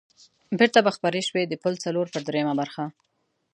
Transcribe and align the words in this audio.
بېرته 0.59 0.79
به 0.85 0.91
خپرې 0.95 1.21
شوې، 1.27 1.43
د 1.47 1.53
پل 1.63 1.73
څلور 1.83 2.05
پر 2.13 2.21
درېمه 2.27 2.53
برخه. 2.61 2.85